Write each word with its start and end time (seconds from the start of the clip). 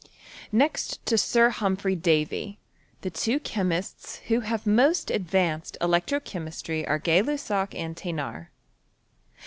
Next 0.51 1.05
to 1.05 1.15
Sir 1.15 1.51
Humphry 1.51 1.95
Davy, 1.95 2.57
the 3.01 3.11
two 3.11 3.39
chemists 3.39 4.15
who 4.29 4.39
have 4.39 4.65
most 4.65 5.11
advanced 5.11 5.77
electro 5.79 6.19
chemistry 6.19 6.87
arc 6.87 7.03
Gay 7.03 7.21
Lussac 7.21 7.75
and 7.75 7.95
Thcnard. 7.95 8.47